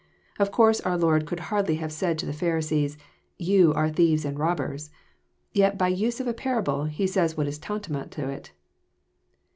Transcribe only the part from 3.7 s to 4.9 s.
are thieves and rob bers."